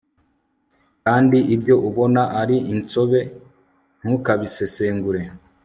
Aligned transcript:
kandi 1.05 1.37
ibyo 1.55 1.75
ubona 1.89 2.21
ari 2.41 2.57
insobe, 2.73 3.19
ntukabisesengure 3.99 5.21